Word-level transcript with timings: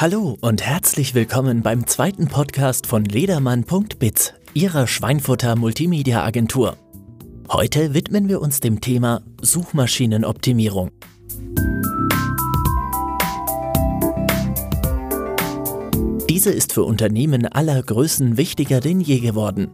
Hallo 0.00 0.38
und 0.42 0.62
herzlich 0.62 1.16
willkommen 1.16 1.62
beim 1.62 1.88
zweiten 1.88 2.28
Podcast 2.28 2.86
von 2.86 3.04
Ledermann.biz, 3.04 4.32
Ihrer 4.54 4.86
Schweinfutter 4.86 5.56
Multimedia 5.56 6.22
Agentur. 6.22 6.76
Heute 7.50 7.94
widmen 7.94 8.28
wir 8.28 8.40
uns 8.40 8.60
dem 8.60 8.80
Thema 8.80 9.22
Suchmaschinenoptimierung. 9.40 10.92
Diese 16.30 16.52
ist 16.52 16.72
für 16.74 16.84
Unternehmen 16.84 17.46
aller 17.46 17.82
Größen 17.82 18.36
wichtiger 18.36 18.78
denn 18.78 19.00
je 19.00 19.18
geworden. 19.18 19.72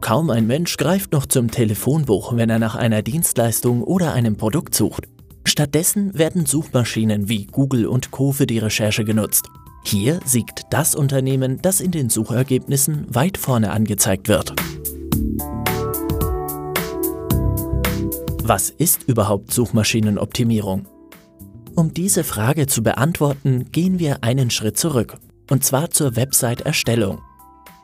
Kaum 0.00 0.30
ein 0.30 0.48
Mensch 0.48 0.76
greift 0.78 1.12
noch 1.12 1.26
zum 1.26 1.52
Telefonbuch, 1.52 2.34
wenn 2.34 2.50
er 2.50 2.58
nach 2.58 2.74
einer 2.74 3.02
Dienstleistung 3.02 3.84
oder 3.84 4.14
einem 4.14 4.36
Produkt 4.36 4.74
sucht. 4.74 5.06
Stattdessen 5.44 6.18
werden 6.18 6.46
Suchmaschinen 6.46 7.28
wie 7.28 7.46
Google 7.46 7.86
und 7.86 8.10
Co 8.10 8.32
für 8.32 8.46
die 8.46 8.58
Recherche 8.58 9.04
genutzt. 9.04 9.48
Hier 9.84 10.18
siegt 10.24 10.62
das 10.70 10.94
Unternehmen, 10.94 11.60
das 11.60 11.80
in 11.80 11.90
den 11.90 12.08
Suchergebnissen 12.08 13.06
weit 13.14 13.36
vorne 13.36 13.70
angezeigt 13.70 14.28
wird. 14.28 14.54
Was 18.42 18.70
ist 18.70 19.04
überhaupt 19.04 19.52
Suchmaschinenoptimierung? 19.52 20.86
Um 21.76 21.92
diese 21.92 22.24
Frage 22.24 22.66
zu 22.66 22.82
beantworten, 22.82 23.66
gehen 23.72 23.98
wir 23.98 24.22
einen 24.22 24.50
Schritt 24.50 24.78
zurück, 24.78 25.18
und 25.50 25.64
zwar 25.64 25.90
zur 25.90 26.16
Website-Erstellung. 26.16 27.20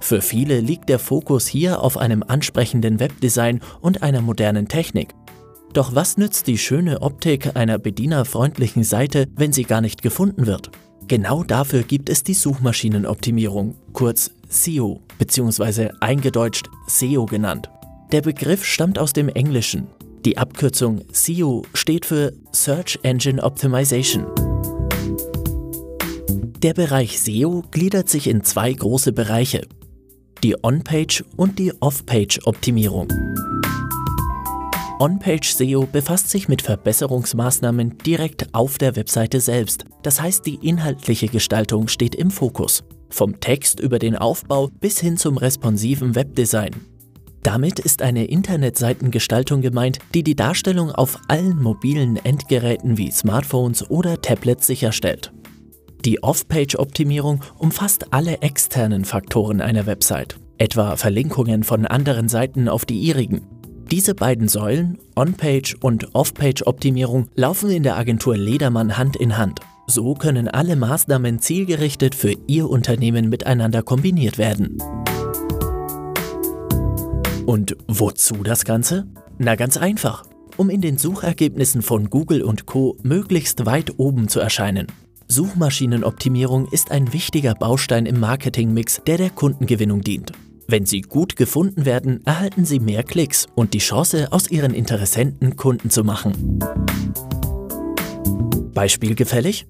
Für 0.00 0.22
viele 0.22 0.60
liegt 0.60 0.88
der 0.88 0.98
Fokus 0.98 1.46
hier 1.46 1.82
auf 1.82 1.98
einem 1.98 2.22
ansprechenden 2.22 3.00
Webdesign 3.00 3.60
und 3.80 4.02
einer 4.02 4.22
modernen 4.22 4.68
Technik. 4.68 5.14
Doch 5.72 5.94
was 5.94 6.16
nützt 6.16 6.48
die 6.48 6.58
schöne 6.58 7.00
Optik 7.00 7.56
einer 7.56 7.78
bedienerfreundlichen 7.78 8.82
Seite, 8.82 9.26
wenn 9.36 9.52
sie 9.52 9.62
gar 9.62 9.80
nicht 9.80 10.02
gefunden 10.02 10.46
wird? 10.46 10.70
Genau 11.06 11.44
dafür 11.44 11.82
gibt 11.84 12.08
es 12.08 12.24
die 12.24 12.34
Suchmaschinenoptimierung, 12.34 13.76
kurz 13.92 14.32
SEO 14.48 15.00
bzw. 15.18 15.90
eingedeutscht 16.00 16.68
SEO 16.88 17.26
genannt. 17.26 17.70
Der 18.10 18.22
Begriff 18.22 18.64
stammt 18.64 18.98
aus 18.98 19.12
dem 19.12 19.28
Englischen. 19.28 19.86
Die 20.24 20.38
Abkürzung 20.38 21.02
SEO 21.12 21.62
steht 21.72 22.04
für 22.04 22.32
Search 22.52 22.98
Engine 23.02 23.42
Optimization. 23.42 24.26
Der 26.62 26.74
Bereich 26.74 27.20
SEO 27.20 27.62
gliedert 27.70 28.08
sich 28.08 28.26
in 28.26 28.42
zwei 28.42 28.72
große 28.72 29.12
Bereiche, 29.12 29.62
die 30.42 30.56
On-Page 30.62 31.24
und 31.36 31.58
die 31.58 31.72
Off-Page-Optimierung. 31.80 33.08
On-Page 35.00 35.54
SEO 35.54 35.88
befasst 35.90 36.28
sich 36.28 36.46
mit 36.46 36.60
Verbesserungsmaßnahmen 36.60 37.96
direkt 38.04 38.54
auf 38.54 38.76
der 38.76 38.96
Webseite 38.96 39.40
selbst. 39.40 39.86
Das 40.02 40.20
heißt, 40.20 40.44
die 40.44 40.56
inhaltliche 40.56 41.28
Gestaltung 41.28 41.88
steht 41.88 42.14
im 42.14 42.30
Fokus. 42.30 42.84
Vom 43.08 43.40
Text 43.40 43.80
über 43.80 43.98
den 43.98 44.14
Aufbau 44.14 44.68
bis 44.68 45.00
hin 45.00 45.16
zum 45.16 45.38
responsiven 45.38 46.14
Webdesign. 46.16 46.72
Damit 47.42 47.78
ist 47.78 48.02
eine 48.02 48.26
Internetseitengestaltung 48.26 49.62
gemeint, 49.62 50.00
die 50.12 50.22
die 50.22 50.36
Darstellung 50.36 50.90
auf 50.90 51.18
allen 51.28 51.62
mobilen 51.62 52.22
Endgeräten 52.22 52.98
wie 52.98 53.10
Smartphones 53.10 53.88
oder 53.88 54.20
Tablets 54.20 54.66
sicherstellt. 54.66 55.32
Die 56.04 56.22
Off-Page-Optimierung 56.22 57.42
umfasst 57.56 58.12
alle 58.12 58.42
externen 58.42 59.06
Faktoren 59.06 59.62
einer 59.62 59.86
Website, 59.86 60.38
etwa 60.58 60.96
Verlinkungen 60.96 61.62
von 61.62 61.86
anderen 61.86 62.28
Seiten 62.28 62.68
auf 62.68 62.84
die 62.84 63.00
ihrigen, 63.00 63.46
diese 63.90 64.14
beiden 64.14 64.46
Säulen, 64.48 64.98
On-Page 65.16 65.76
und 65.80 66.14
Off-Page-Optimierung, 66.14 67.28
laufen 67.34 67.70
in 67.70 67.82
der 67.82 67.96
Agentur 67.96 68.36
Ledermann 68.36 68.96
Hand 68.96 69.16
in 69.16 69.36
Hand. 69.36 69.60
So 69.86 70.14
können 70.14 70.46
alle 70.46 70.76
Maßnahmen 70.76 71.40
zielgerichtet 71.40 72.14
für 72.14 72.34
Ihr 72.46 72.70
Unternehmen 72.70 73.28
miteinander 73.28 73.82
kombiniert 73.82 74.38
werden. 74.38 74.78
Und 77.46 77.76
wozu 77.88 78.36
das 78.44 78.64
Ganze? 78.64 79.08
Na 79.38 79.56
ganz 79.56 79.76
einfach, 79.76 80.24
um 80.56 80.70
in 80.70 80.80
den 80.80 80.96
Suchergebnissen 80.96 81.82
von 81.82 82.10
Google 82.10 82.42
und 82.42 82.66
Co 82.66 82.96
möglichst 83.02 83.66
weit 83.66 83.98
oben 83.98 84.28
zu 84.28 84.38
erscheinen. 84.38 84.86
Suchmaschinenoptimierung 85.26 86.68
ist 86.70 86.92
ein 86.92 87.12
wichtiger 87.12 87.54
Baustein 87.54 88.06
im 88.06 88.20
Marketingmix, 88.20 89.00
der 89.06 89.16
der 89.16 89.30
Kundengewinnung 89.30 90.02
dient. 90.02 90.32
Wenn 90.70 90.86
Sie 90.86 91.00
gut 91.00 91.34
gefunden 91.34 91.84
werden, 91.84 92.24
erhalten 92.24 92.64
Sie 92.64 92.78
mehr 92.78 93.02
Klicks 93.02 93.48
und 93.56 93.74
die 93.74 93.78
Chance, 93.78 94.28
aus 94.30 94.48
Ihren 94.52 94.72
Interessenten 94.72 95.56
Kunden 95.56 95.90
zu 95.90 96.04
machen. 96.04 96.60
Beispiel 98.72 99.16
gefällig? 99.16 99.66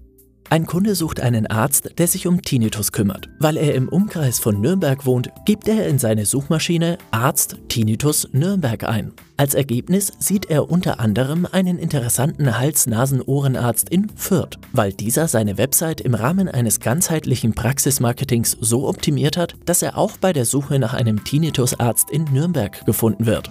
Ein 0.53 0.67
Kunde 0.67 0.97
sucht 0.97 1.21
einen 1.21 1.47
Arzt, 1.47 1.93
der 1.99 2.09
sich 2.09 2.27
um 2.27 2.43
Tinnitus 2.43 2.91
kümmert. 2.91 3.29
Weil 3.39 3.57
er 3.57 3.73
im 3.77 3.89
Umkreis 3.89 4.41
von 4.41 4.61
Nürnberg 4.61 5.07
wohnt, 5.07 5.31
gibt 5.47 5.69
er 5.69 5.87
in 5.87 6.01
seine 6.01 6.27
Suchmaschine 6.27 6.99
Arzt 7.13 7.57
Tinnitus 7.69 8.29
Nürnberg 8.33 8.83
ein. 8.83 9.13
Als 9.37 9.55
Ergebnis 9.55 10.13
sieht 10.19 10.51
er 10.51 10.69
unter 10.69 10.99
anderem 10.99 11.47
einen 11.47 11.79
interessanten 11.79 12.59
Hals-Nasen-Ohrenarzt 12.59 13.91
in 13.91 14.09
Fürth, 14.17 14.59
weil 14.73 14.93
dieser 14.93 15.29
seine 15.29 15.57
Website 15.57 16.01
im 16.01 16.15
Rahmen 16.15 16.49
eines 16.49 16.81
ganzheitlichen 16.81 17.55
Praxismarketings 17.55 18.57
so 18.61 18.89
optimiert 18.89 19.37
hat, 19.37 19.55
dass 19.67 19.83
er 19.83 19.97
auch 19.97 20.17
bei 20.17 20.33
der 20.33 20.47
Suche 20.47 20.81
nach 20.81 20.95
einem 20.95 21.23
Tinnitusarzt 21.23 22.11
in 22.11 22.25
Nürnberg 22.25 22.85
gefunden 22.85 23.27
wird. 23.27 23.49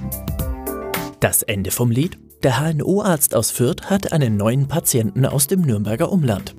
Das 1.22 1.44
Ende 1.44 1.72
vom 1.72 1.92
Lied? 1.92 2.20
Der 2.44 2.60
HNO-Arzt 2.60 3.36
aus 3.36 3.52
Fürth 3.52 3.90
hat 3.90 4.12
einen 4.12 4.36
neuen 4.36 4.68
Patienten 4.68 5.26
aus 5.26 5.48
dem 5.48 5.62
Nürnberger 5.62 6.12
Umland. 6.12 6.56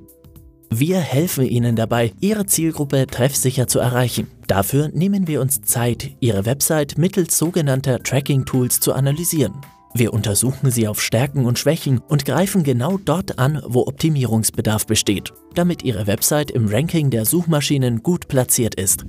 Wir 0.73 0.99
helfen 0.99 1.45
Ihnen 1.45 1.75
dabei, 1.75 2.13
Ihre 2.21 2.45
Zielgruppe 2.45 3.05
treffsicher 3.05 3.67
zu 3.67 3.79
erreichen. 3.79 4.27
Dafür 4.47 4.87
nehmen 4.87 5.27
wir 5.27 5.41
uns 5.41 5.61
Zeit, 5.61 6.11
Ihre 6.21 6.45
Website 6.45 6.97
mittels 6.97 7.37
sogenannter 7.37 8.01
Tracking-Tools 8.01 8.79
zu 8.79 8.93
analysieren. 8.93 9.53
Wir 9.93 10.13
untersuchen 10.13 10.71
sie 10.71 10.87
auf 10.87 11.01
Stärken 11.01 11.45
und 11.45 11.59
Schwächen 11.59 11.99
und 11.99 12.23
greifen 12.23 12.63
genau 12.63 12.97
dort 12.97 13.37
an, 13.37 13.61
wo 13.65 13.81
Optimierungsbedarf 13.85 14.85
besteht, 14.87 15.33
damit 15.55 15.83
Ihre 15.83 16.07
Website 16.07 16.51
im 16.51 16.69
Ranking 16.69 17.09
der 17.09 17.25
Suchmaschinen 17.25 18.01
gut 18.01 18.29
platziert 18.29 18.75
ist. 18.75 19.03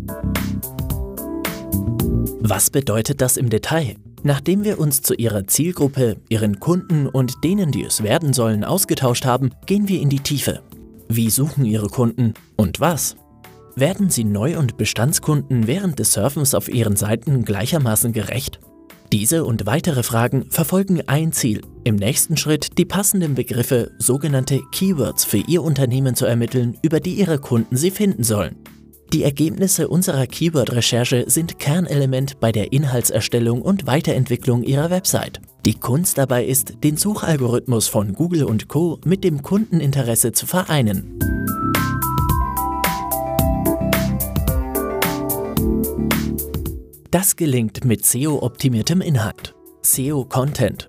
Was 2.41 2.71
bedeutet 2.71 3.21
das 3.21 3.37
im 3.37 3.49
Detail? 3.49 3.95
Nachdem 4.25 4.65
wir 4.65 4.81
uns 4.81 5.03
zu 5.03 5.15
Ihrer 5.15 5.47
Zielgruppe, 5.47 6.17
Ihren 6.29 6.59
Kunden 6.59 7.07
und 7.07 7.45
denen, 7.45 7.71
die 7.71 7.85
es 7.85 8.03
werden 8.03 8.33
sollen, 8.33 8.65
ausgetauscht 8.65 9.25
haben, 9.25 9.51
gehen 9.67 9.87
wir 9.87 10.01
in 10.01 10.09
die 10.09 10.21
Tiefe. 10.21 10.61
Wie 11.15 11.29
suchen 11.29 11.67
Ihre 11.67 11.89
Kunden 11.89 12.33
und 12.57 12.81
was? 12.81 13.17
Werden 13.77 14.09
Sie 14.09 14.25
Neu- 14.25 14.57
und 14.57 14.79
Bestandskunden 14.79 15.67
während 15.67 15.99
des 15.99 16.15
Surfens 16.15 16.55
auf 16.55 16.73
Ihren 16.73 16.97
Seiten 16.97 17.45
gleichermaßen 17.45 18.15
gerecht? 18.15 18.61
Diese 19.13 19.45
und 19.45 19.67
weitere 19.67 20.05
Fragen 20.05 20.47
verfolgen 20.49 21.03
ein 21.09 21.33
Ziel, 21.33 21.61
im 21.85 21.97
nächsten 21.97 22.39
Schritt 22.39 22.79
die 22.79 22.87
passenden 22.87 23.35
Begriffe, 23.35 23.91
sogenannte 23.99 24.63
Keywords 24.73 25.27
für 25.27 25.37
Ihr 25.37 25.63
Unternehmen 25.63 26.15
zu 26.15 26.25
ermitteln, 26.25 26.79
über 26.81 26.99
die 26.99 27.13
Ihre 27.13 27.39
Kunden 27.39 27.77
sie 27.77 27.91
finden 27.91 28.25
sollen. 28.25 28.57
Die 29.13 29.23
Ergebnisse 29.23 29.89
unserer 29.89 30.27
Keyword-Recherche 30.27 31.25
sind 31.27 31.59
Kernelement 31.59 32.41
bei 32.41 32.53
der 32.53 32.73
Inhaltserstellung 32.73 33.61
und 33.61 33.87
Weiterentwicklung 33.87 34.63
Ihrer 34.63 34.89
Website. 34.89 35.43
Die 35.65 35.75
Kunst 35.75 36.19
dabei 36.19 36.45
ist, 36.45 36.83
den 36.83 36.97
Suchalgorithmus 36.97 37.87
von 37.87 38.15
Google 38.15 38.43
und 38.43 38.67
Co. 38.67 38.99
mit 39.05 39.23
dem 39.23 39.43
Kundeninteresse 39.43 40.33
zu 40.33 40.47
vereinen. 40.47 41.21
Das 47.13 47.37
gelingt 47.37 47.85
mit 47.85 48.05
SEO-optimiertem 48.05 49.01
Inhalt. 49.01 49.55
SEO-Content 49.83 50.89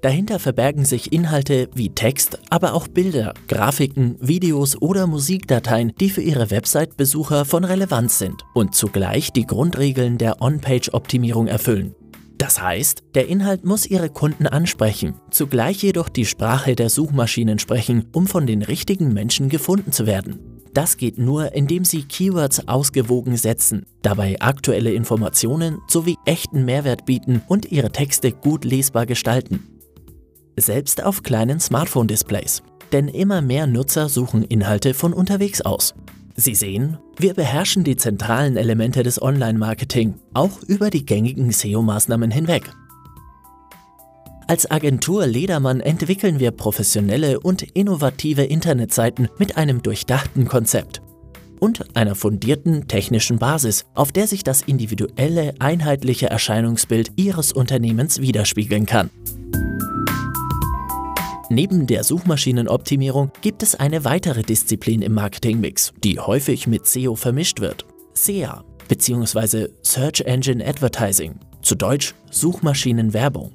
Dahinter 0.00 0.38
verbergen 0.38 0.84
sich 0.84 1.12
Inhalte 1.12 1.70
wie 1.74 1.88
Text, 1.88 2.38
aber 2.50 2.74
auch 2.74 2.86
Bilder, 2.86 3.32
Grafiken, 3.48 4.16
Videos 4.20 4.80
oder 4.80 5.06
Musikdateien, 5.08 5.92
die 5.98 6.10
für 6.10 6.20
Ihre 6.20 6.50
Website-Besucher 6.50 7.46
von 7.46 7.64
Relevanz 7.64 8.18
sind 8.18 8.44
und 8.52 8.74
zugleich 8.74 9.32
die 9.32 9.46
Grundregeln 9.46 10.18
der 10.18 10.42
On-Page-Optimierung 10.42 11.46
erfüllen. 11.46 11.94
Das 12.38 12.60
heißt, 12.60 13.04
der 13.14 13.28
Inhalt 13.28 13.64
muss 13.64 13.86
Ihre 13.86 14.10
Kunden 14.10 14.46
ansprechen, 14.46 15.14
zugleich 15.30 15.82
jedoch 15.82 16.08
die 16.08 16.26
Sprache 16.26 16.74
der 16.74 16.90
Suchmaschinen 16.90 17.58
sprechen, 17.58 18.06
um 18.12 18.26
von 18.26 18.46
den 18.46 18.62
richtigen 18.62 19.12
Menschen 19.12 19.48
gefunden 19.48 19.92
zu 19.92 20.06
werden. 20.06 20.40
Das 20.72 20.96
geht 20.96 21.18
nur, 21.18 21.54
indem 21.54 21.84
Sie 21.84 22.02
Keywords 22.02 22.66
ausgewogen 22.66 23.36
setzen, 23.36 23.86
dabei 24.02 24.40
aktuelle 24.40 24.92
Informationen 24.92 25.78
sowie 25.86 26.16
echten 26.24 26.64
Mehrwert 26.64 27.06
bieten 27.06 27.42
und 27.46 27.70
Ihre 27.70 27.92
Texte 27.92 28.32
gut 28.32 28.64
lesbar 28.64 29.06
gestalten 29.06 29.64
selbst 30.56 31.02
auf 31.02 31.22
kleinen 31.22 31.60
Smartphone-Displays. 31.60 32.62
Denn 32.92 33.08
immer 33.08 33.42
mehr 33.42 33.66
Nutzer 33.66 34.08
suchen 34.08 34.44
Inhalte 34.44 34.94
von 34.94 35.12
unterwegs 35.12 35.60
aus. 35.62 35.94
Sie 36.36 36.54
sehen, 36.54 36.98
wir 37.16 37.34
beherrschen 37.34 37.84
die 37.84 37.96
zentralen 37.96 38.56
Elemente 38.56 39.04
des 39.04 39.22
Online-Marketing, 39.22 40.14
auch 40.34 40.62
über 40.66 40.90
die 40.90 41.06
gängigen 41.06 41.50
SEO-Maßnahmen 41.50 42.32
hinweg. 42.32 42.72
Als 44.48 44.70
Agentur 44.70 45.26
Ledermann 45.26 45.80
entwickeln 45.80 46.40
wir 46.40 46.50
professionelle 46.50 47.40
und 47.40 47.62
innovative 47.62 48.42
Internetseiten 48.42 49.28
mit 49.38 49.56
einem 49.56 49.82
durchdachten 49.82 50.46
Konzept. 50.46 51.00
und 51.60 51.96
einer 51.96 52.14
fundierten 52.14 52.88
technischen 52.88 53.38
Basis, 53.38 53.86
auf 53.94 54.12
der 54.12 54.26
sich 54.26 54.44
das 54.44 54.60
individuelle, 54.60 55.54
einheitliche 55.60 56.28
Erscheinungsbild 56.28 57.12
Ihres 57.16 57.52
Unternehmens 57.52 58.20
widerspiegeln 58.20 58.84
kann. 58.84 59.08
Neben 61.54 61.86
der 61.86 62.02
Suchmaschinenoptimierung 62.02 63.30
gibt 63.40 63.62
es 63.62 63.76
eine 63.76 64.04
weitere 64.04 64.42
Disziplin 64.42 65.02
im 65.02 65.14
Marketingmix, 65.14 65.92
die 66.02 66.18
häufig 66.18 66.66
mit 66.66 66.84
SEO 66.84 67.14
vermischt 67.14 67.60
wird. 67.60 67.86
SEA 68.12 68.64
bzw. 68.88 69.68
Search 69.82 70.22
Engine 70.22 70.66
Advertising, 70.66 71.38
zu 71.62 71.76
Deutsch 71.76 72.12
Suchmaschinenwerbung. 72.32 73.52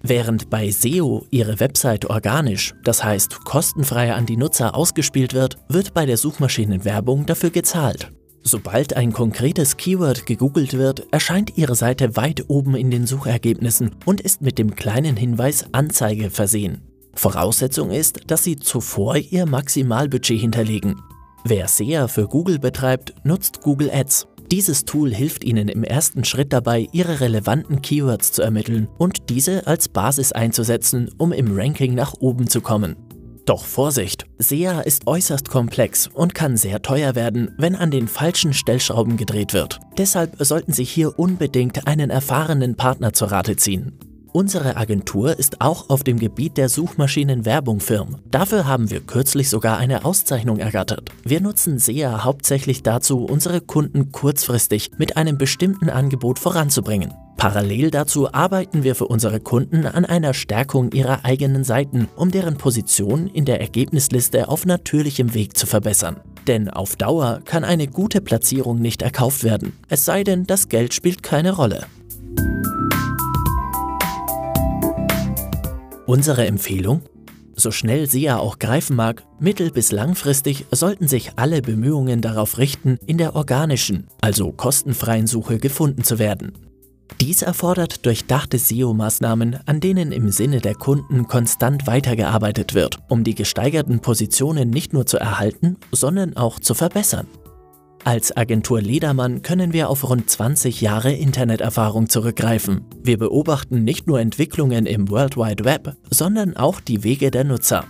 Während 0.00 0.48
bei 0.48 0.70
SEO 0.70 1.26
Ihre 1.30 1.60
Website 1.60 2.08
organisch, 2.08 2.72
das 2.82 3.04
heißt 3.04 3.44
kostenfrei 3.44 4.14
an 4.14 4.24
die 4.24 4.38
Nutzer 4.38 4.74
ausgespielt 4.74 5.34
wird, 5.34 5.58
wird 5.68 5.92
bei 5.92 6.06
der 6.06 6.16
Suchmaschinenwerbung 6.16 7.26
dafür 7.26 7.50
gezahlt. 7.50 8.10
Sobald 8.42 8.96
ein 8.96 9.12
konkretes 9.12 9.76
Keyword 9.76 10.24
gegoogelt 10.24 10.72
wird, 10.72 11.06
erscheint 11.10 11.58
Ihre 11.58 11.74
Seite 11.74 12.16
weit 12.16 12.48
oben 12.48 12.74
in 12.74 12.90
den 12.90 13.06
Suchergebnissen 13.06 13.96
und 14.06 14.22
ist 14.22 14.40
mit 14.40 14.56
dem 14.56 14.74
kleinen 14.74 15.18
Hinweis 15.18 15.66
Anzeige 15.72 16.30
versehen. 16.30 16.88
Voraussetzung 17.14 17.90
ist, 17.90 18.30
dass 18.30 18.44
Sie 18.44 18.56
zuvor 18.56 19.16
Ihr 19.16 19.46
Maximalbudget 19.46 20.40
hinterlegen. 20.40 21.02
Wer 21.44 21.68
SEA 21.68 22.08
für 22.08 22.28
Google 22.28 22.58
betreibt, 22.58 23.14
nutzt 23.24 23.62
Google 23.62 23.90
Ads. 23.92 24.28
Dieses 24.50 24.84
Tool 24.84 25.14
hilft 25.14 25.44
Ihnen 25.44 25.68
im 25.68 25.82
ersten 25.82 26.24
Schritt 26.24 26.52
dabei, 26.52 26.88
Ihre 26.92 27.20
relevanten 27.20 27.80
Keywords 27.82 28.32
zu 28.32 28.42
ermitteln 28.42 28.88
und 28.98 29.30
diese 29.30 29.66
als 29.66 29.88
Basis 29.88 30.32
einzusetzen, 30.32 31.10
um 31.18 31.32
im 31.32 31.56
Ranking 31.56 31.94
nach 31.94 32.14
oben 32.20 32.48
zu 32.48 32.60
kommen. 32.60 32.96
Doch 33.44 33.64
Vorsicht, 33.64 34.26
SEA 34.38 34.82
ist 34.82 35.08
äußerst 35.08 35.48
komplex 35.48 36.06
und 36.06 36.34
kann 36.34 36.56
sehr 36.56 36.80
teuer 36.80 37.16
werden, 37.16 37.52
wenn 37.58 37.74
an 37.74 37.90
den 37.90 38.06
falschen 38.06 38.52
Stellschrauben 38.52 39.16
gedreht 39.16 39.52
wird. 39.52 39.80
Deshalb 39.98 40.36
sollten 40.38 40.72
Sie 40.72 40.84
hier 40.84 41.18
unbedingt 41.18 41.88
einen 41.88 42.10
erfahrenen 42.10 42.76
Partner 42.76 43.12
zur 43.12 43.32
Rate 43.32 43.56
ziehen. 43.56 43.98
Unsere 44.32 44.78
Agentur 44.78 45.38
ist 45.38 45.60
auch 45.60 45.90
auf 45.90 46.04
dem 46.04 46.18
Gebiet 46.18 46.56
der 46.56 46.70
Suchmaschinenwerbung 46.70 47.80
firm. 47.80 48.16
Dafür 48.30 48.66
haben 48.66 48.90
wir 48.90 49.00
kürzlich 49.00 49.50
sogar 49.50 49.76
eine 49.76 50.06
Auszeichnung 50.06 50.58
ergattert. 50.58 51.10
Wir 51.22 51.42
nutzen 51.42 51.78
SEA 51.78 52.24
hauptsächlich 52.24 52.82
dazu, 52.82 53.26
unsere 53.26 53.60
Kunden 53.60 54.10
kurzfristig 54.10 54.90
mit 54.96 55.18
einem 55.18 55.36
bestimmten 55.36 55.90
Angebot 55.90 56.38
voranzubringen. 56.38 57.12
Parallel 57.36 57.90
dazu 57.90 58.32
arbeiten 58.32 58.84
wir 58.84 58.94
für 58.94 59.08
unsere 59.08 59.38
Kunden 59.38 59.84
an 59.84 60.06
einer 60.06 60.32
Stärkung 60.32 60.92
ihrer 60.92 61.26
eigenen 61.26 61.62
Seiten, 61.62 62.08
um 62.16 62.30
deren 62.30 62.56
Position 62.56 63.26
in 63.26 63.44
der 63.44 63.60
Ergebnisliste 63.60 64.48
auf 64.48 64.64
natürlichem 64.64 65.34
Weg 65.34 65.58
zu 65.58 65.66
verbessern. 65.66 66.16
Denn 66.46 66.70
auf 66.70 66.96
Dauer 66.96 67.40
kann 67.44 67.64
eine 67.64 67.86
gute 67.86 68.22
Platzierung 68.22 68.78
nicht 68.78 69.02
erkauft 69.02 69.44
werden, 69.44 69.74
es 69.90 70.06
sei 70.06 70.24
denn, 70.24 70.44
das 70.46 70.68
Geld 70.68 70.94
spielt 70.94 71.22
keine 71.22 71.52
Rolle. 71.52 71.86
Unsere 76.12 76.46
Empfehlung? 76.46 77.00
So 77.56 77.70
schnell 77.70 78.06
SEA 78.06 78.36
auch 78.36 78.58
greifen 78.58 78.96
mag, 78.96 79.24
mittel- 79.40 79.70
bis 79.70 79.92
langfristig 79.92 80.66
sollten 80.70 81.08
sich 81.08 81.32
alle 81.36 81.62
Bemühungen 81.62 82.20
darauf 82.20 82.58
richten, 82.58 82.98
in 83.06 83.16
der 83.16 83.34
organischen, 83.34 84.08
also 84.20 84.52
kostenfreien 84.52 85.26
Suche 85.26 85.56
gefunden 85.56 86.04
zu 86.04 86.18
werden. 86.18 86.52
Dies 87.22 87.40
erfordert 87.40 88.04
durchdachte 88.04 88.58
SEO-Maßnahmen, 88.58 89.60
an 89.64 89.80
denen 89.80 90.12
im 90.12 90.28
Sinne 90.28 90.60
der 90.60 90.74
Kunden 90.74 91.28
konstant 91.28 91.86
weitergearbeitet 91.86 92.74
wird, 92.74 92.98
um 93.08 93.24
die 93.24 93.34
gesteigerten 93.34 94.00
Positionen 94.00 94.68
nicht 94.68 94.92
nur 94.92 95.06
zu 95.06 95.16
erhalten, 95.16 95.78
sondern 95.92 96.36
auch 96.36 96.60
zu 96.60 96.74
verbessern. 96.74 97.26
Als 98.04 98.36
Agentur 98.36 98.80
Ledermann 98.80 99.42
können 99.42 99.72
wir 99.72 99.88
auf 99.88 100.08
rund 100.08 100.28
20 100.28 100.80
Jahre 100.80 101.12
Interneterfahrung 101.12 102.08
zurückgreifen. 102.08 102.84
Wir 103.00 103.16
beobachten 103.16 103.84
nicht 103.84 104.08
nur 104.08 104.18
Entwicklungen 104.18 104.86
im 104.86 105.08
World 105.08 105.36
Wide 105.36 105.64
Web, 105.64 105.96
sondern 106.10 106.56
auch 106.56 106.80
die 106.80 107.04
Wege 107.04 107.30
der 107.30 107.44
Nutzer. 107.44 107.84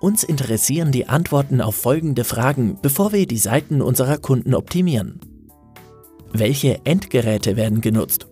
Uns 0.00 0.22
interessieren 0.22 0.92
die 0.92 1.08
Antworten 1.08 1.60
auf 1.60 1.74
folgende 1.74 2.22
Fragen, 2.22 2.78
bevor 2.82 3.12
wir 3.12 3.26
die 3.26 3.38
Seiten 3.38 3.82
unserer 3.82 4.18
Kunden 4.18 4.54
optimieren. 4.54 5.20
Welche 6.32 6.80
Endgeräte 6.84 7.56
werden 7.56 7.80
genutzt? 7.80 8.28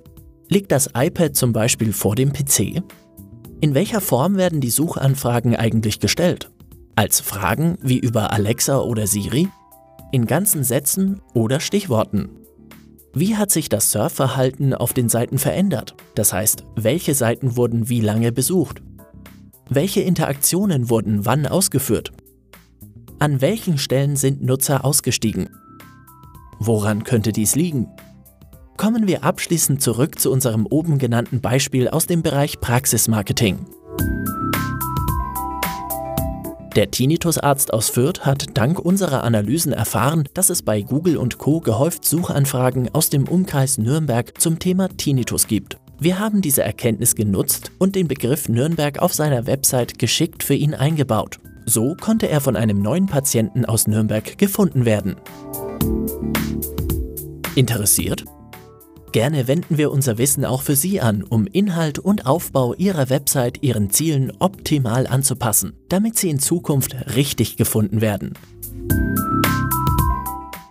Liegt 0.48 0.70
das 0.70 0.90
iPad 0.96 1.34
zum 1.34 1.52
Beispiel 1.52 1.92
vor 1.92 2.14
dem 2.14 2.32
PC? 2.32 2.82
In 3.60 3.74
welcher 3.74 4.00
Form 4.00 4.36
werden 4.36 4.60
die 4.60 4.70
Suchanfragen 4.70 5.56
eigentlich 5.56 5.98
gestellt? 5.98 6.50
Als 6.94 7.20
Fragen 7.20 7.78
wie 7.82 7.98
über 7.98 8.32
Alexa 8.32 8.78
oder 8.78 9.08
Siri? 9.08 9.48
In 10.12 10.26
ganzen 10.26 10.64
Sätzen 10.64 11.20
oder 11.34 11.60
Stichworten. 11.60 12.30
Wie 13.12 13.36
hat 13.36 13.50
sich 13.50 13.68
das 13.68 13.90
Surfverhalten 13.90 14.72
auf 14.72 14.92
den 14.92 15.08
Seiten 15.08 15.38
verändert? 15.38 15.94
Das 16.14 16.32
heißt, 16.32 16.64
welche 16.76 17.14
Seiten 17.14 17.56
wurden 17.56 17.88
wie 17.88 18.00
lange 18.00 18.30
besucht? 18.30 18.82
Welche 19.68 20.00
Interaktionen 20.00 20.90
wurden 20.90 21.26
wann 21.26 21.46
ausgeführt? 21.46 22.12
An 23.18 23.40
welchen 23.40 23.78
Stellen 23.78 24.16
sind 24.16 24.42
Nutzer 24.42 24.84
ausgestiegen? 24.84 25.50
Woran 26.58 27.04
könnte 27.04 27.32
dies 27.32 27.54
liegen? 27.56 27.88
Kommen 28.76 29.06
wir 29.06 29.24
abschließend 29.24 29.82
zurück 29.82 30.18
zu 30.18 30.30
unserem 30.30 30.66
oben 30.66 30.98
genannten 30.98 31.40
Beispiel 31.40 31.88
aus 31.88 32.06
dem 32.06 32.22
Bereich 32.22 32.60
Praxismarketing. 32.60 33.66
Der 36.76 36.88
Tinnitusarzt 36.88 37.72
aus 37.72 37.88
Fürth 37.88 38.24
hat 38.24 38.56
dank 38.56 38.78
unserer 38.78 39.24
Analysen 39.24 39.72
erfahren, 39.72 40.28
dass 40.34 40.50
es 40.50 40.62
bei 40.62 40.82
Google 40.82 41.16
und 41.16 41.36
Co. 41.38 41.58
gehäuft 41.58 42.04
Suchanfragen 42.04 42.94
aus 42.94 43.10
dem 43.10 43.26
Umkreis 43.26 43.76
Nürnberg 43.76 44.40
zum 44.40 44.60
Thema 44.60 44.88
Tinnitus 44.88 45.48
gibt. 45.48 45.78
Wir 45.98 46.20
haben 46.20 46.42
diese 46.42 46.62
Erkenntnis 46.62 47.16
genutzt 47.16 47.72
und 47.78 47.96
den 47.96 48.06
Begriff 48.06 48.48
Nürnberg 48.48 49.00
auf 49.00 49.12
seiner 49.12 49.46
Website 49.46 49.98
geschickt 49.98 50.44
für 50.44 50.54
ihn 50.54 50.74
eingebaut. 50.74 51.40
So 51.66 51.96
konnte 52.00 52.28
er 52.28 52.40
von 52.40 52.54
einem 52.54 52.80
neuen 52.80 53.06
Patienten 53.06 53.64
aus 53.64 53.88
Nürnberg 53.88 54.38
gefunden 54.38 54.84
werden. 54.84 55.16
Interessiert? 57.56 58.24
Gerne 59.12 59.48
wenden 59.48 59.76
wir 59.76 59.90
unser 59.90 60.18
Wissen 60.18 60.44
auch 60.44 60.62
für 60.62 60.76
Sie 60.76 61.00
an, 61.00 61.24
um 61.24 61.46
Inhalt 61.46 61.98
und 61.98 62.26
Aufbau 62.26 62.74
Ihrer 62.74 63.10
Website 63.10 63.62
Ihren 63.62 63.90
Zielen 63.90 64.32
optimal 64.38 65.06
anzupassen, 65.06 65.72
damit 65.88 66.16
Sie 66.16 66.30
in 66.30 66.38
Zukunft 66.38 66.94
richtig 67.16 67.56
gefunden 67.56 68.00
werden. 68.00 68.34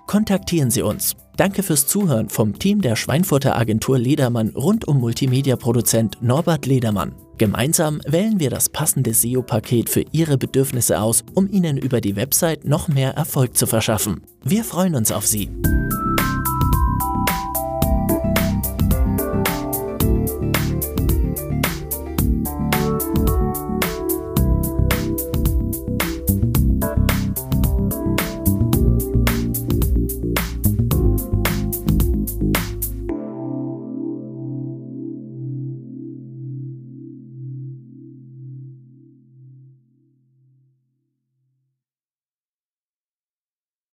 Kontaktieren 0.08 0.72
Sie 0.72 0.82
uns. 0.82 1.16
Danke 1.36 1.64
fürs 1.64 1.86
Zuhören 1.86 2.30
vom 2.30 2.58
Team 2.58 2.82
der 2.82 2.96
Schweinfurter 2.96 3.58
Agentur 3.58 4.00
Ledermann 4.00 4.50
rund 4.50 4.88
um 4.88 5.00
Multimedia-Produzent 5.00 6.18
Norbert 6.22 6.66
Ledermann. 6.66 7.14
Gemeinsam 7.38 8.02
wählen 8.06 8.40
wir 8.40 8.50
das 8.50 8.70
passende 8.70 9.14
SEO-Paket 9.14 9.90
für 9.90 10.04
Ihre 10.12 10.38
Bedürfnisse 10.38 11.00
aus, 11.00 11.24
um 11.36 11.50
Ihnen 11.50 11.78
über 11.78 12.02
die 12.02 12.16
Website 12.16 12.66
noch 12.66 12.88
mehr 12.88 13.12
Erfolg 13.12 13.56
zu 13.56 13.68
verschaffen. 13.68 14.22
Wir 14.44 14.64
freuen 14.64 14.96
uns 14.96 15.12
auf 15.12 15.26
Sie. 15.26 15.50